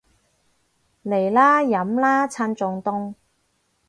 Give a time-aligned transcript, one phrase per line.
[1.03, 3.13] 嚟啦，飲啦，趁仲凍